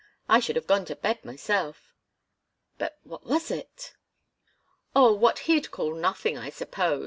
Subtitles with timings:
[0.27, 1.93] I should have gone to bed, myself."
[2.79, 3.93] "But what was it?"
[4.95, 6.99] "Oh what he'd call nothing, I suppose!